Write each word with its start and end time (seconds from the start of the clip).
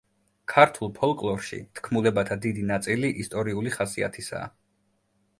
ქართულ 0.51 0.89
ფოლკლორში 0.99 1.59
თქმულებათა 1.79 2.37
დიდი 2.45 2.63
ნაწილი 2.69 3.11
ისტორიული 3.25 3.75
ხასიათისაა. 3.77 4.49